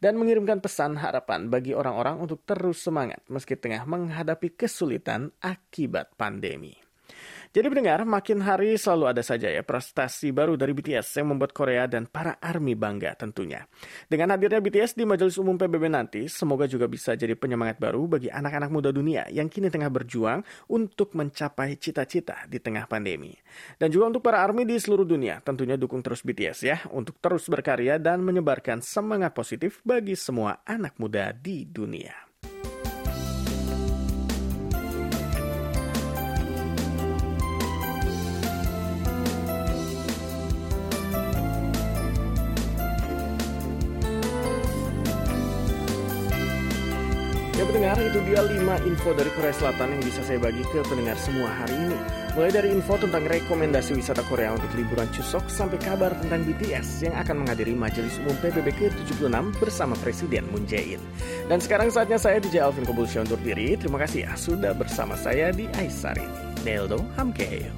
dan 0.00 0.12
mengirimkan 0.16 0.62
pesan 0.62 0.96
harapan 0.96 1.50
bagi 1.52 1.76
orang-orang 1.76 2.22
untuk 2.22 2.42
terus 2.46 2.80
semangat 2.80 3.20
meski 3.26 3.58
tengah 3.58 3.84
menghadapi 3.84 4.54
kesulitan 4.54 5.34
akibat 5.42 6.14
pandemi. 6.14 6.85
Jadi 7.56 7.72
pendengar, 7.72 8.04
makin 8.04 8.44
hari 8.44 8.76
selalu 8.76 9.16
ada 9.16 9.24
saja 9.24 9.48
ya 9.48 9.64
prestasi 9.64 10.28
baru 10.28 10.60
dari 10.60 10.76
BTS 10.76 11.24
yang 11.24 11.32
membuat 11.32 11.56
Korea 11.56 11.88
dan 11.88 12.04
para 12.04 12.36
ARMY 12.36 12.76
bangga 12.76 13.16
tentunya. 13.16 13.64
Dengan 14.12 14.36
hadirnya 14.36 14.60
BTS 14.60 14.92
di 14.92 15.08
Majelis 15.08 15.40
Umum 15.40 15.56
PBB 15.56 15.88
nanti, 15.88 16.28
semoga 16.28 16.68
juga 16.68 16.84
bisa 16.84 17.16
jadi 17.16 17.32
penyemangat 17.32 17.80
baru 17.80 18.04
bagi 18.12 18.28
anak-anak 18.28 18.68
muda 18.68 18.92
dunia 18.92 19.24
yang 19.32 19.48
kini 19.48 19.72
tengah 19.72 19.88
berjuang 19.88 20.44
untuk 20.68 21.16
mencapai 21.16 21.80
cita-cita 21.80 22.44
di 22.44 22.60
tengah 22.60 22.84
pandemi. 22.84 23.32
Dan 23.80 23.88
juga 23.88 24.12
untuk 24.12 24.20
para 24.20 24.44
ARMY 24.44 24.68
di 24.68 24.76
seluruh 24.76 25.08
dunia, 25.08 25.40
tentunya 25.40 25.80
dukung 25.80 26.04
terus 26.04 26.20
BTS 26.20 26.58
ya 26.60 26.76
untuk 26.92 27.16
terus 27.24 27.48
berkarya 27.48 27.96
dan 27.96 28.20
menyebarkan 28.20 28.84
semangat 28.84 29.32
positif 29.32 29.80
bagi 29.80 30.12
semua 30.12 30.60
anak 30.68 31.00
muda 31.00 31.32
di 31.32 31.64
dunia. 31.64 32.25
Pendengar, 47.86 48.10
itu 48.10 48.20
dia 48.26 48.42
5 48.42 48.90
info 48.90 49.14
dari 49.14 49.30
Korea 49.30 49.54
Selatan 49.54 49.94
yang 49.94 50.02
bisa 50.02 50.18
saya 50.26 50.42
bagi 50.42 50.66
ke 50.66 50.82
pendengar 50.90 51.14
semua 51.22 51.46
hari 51.54 51.78
ini. 51.78 51.98
Mulai 52.34 52.50
dari 52.50 52.68
info 52.74 52.98
tentang 52.98 53.22
rekomendasi 53.22 53.94
wisata 53.94 54.26
Korea 54.26 54.58
untuk 54.58 54.74
liburan 54.74 55.06
Chuseok 55.14 55.46
sampai 55.46 55.78
kabar 55.78 56.10
tentang 56.18 56.42
BTS 56.42 57.06
yang 57.06 57.14
akan 57.14 57.46
menghadiri 57.46 57.78
Majelis 57.78 58.18
Umum 58.26 58.34
PBB 58.42 58.74
ke-76 58.74 59.30
bersama 59.62 59.94
Presiden 60.02 60.50
Moon 60.50 60.66
Jae-in. 60.66 60.98
Dan 61.46 61.62
sekarang 61.62 61.94
saatnya 61.94 62.18
saya 62.18 62.42
DJ 62.42 62.66
Alvin 62.66 62.82
Kobulsya 62.82 63.22
undur 63.22 63.38
diri. 63.38 63.78
Terima 63.78 64.02
kasih 64.02 64.26
ya 64.26 64.34
sudah 64.34 64.74
bersama 64.74 65.14
saya 65.14 65.54
di 65.54 65.70
Aisar 65.78 66.18
ini. 66.18 66.66
Neldo 66.66 66.98
Hamkeyo. 67.14 67.70